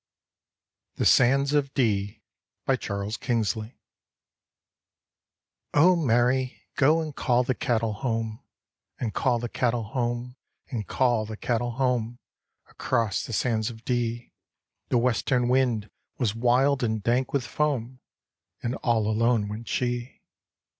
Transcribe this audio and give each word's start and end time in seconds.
THE 0.95 1.05
SANDS 1.05 1.53
OF 1.53 1.75
DEE: 1.75 2.23
Charles 2.79 3.17
kingsley" 3.17 3.77
O 5.83 5.95
Mary, 5.95 6.63
go 6.75 7.01
and 7.01 7.15
call 7.15 7.43
the 7.43 7.53
cattle 7.53 7.93
home. 7.93 8.39
And 8.97 9.13
call 9.13 9.37
the 9.37 9.47
cattle 9.47 9.83
home. 9.83 10.37
And 10.71 10.87
call 10.87 11.27
the 11.27 11.37
cattle 11.37 11.73
home, 11.73 12.17
Across 12.69 13.27
the 13.27 13.33
sands 13.33 13.69
of 13.69 13.85
Dee!" 13.85 14.33
The 14.89 14.97
western 14.97 15.47
wind 15.47 15.87
was 16.17 16.33
wild 16.33 16.81
and 16.81 17.03
dank 17.03 17.31
wi' 17.31 17.41
foam. 17.41 17.99
And 18.63 18.73
all 18.77 19.07
alone 19.07 19.47
went 19.49 19.67
she. 19.67 20.23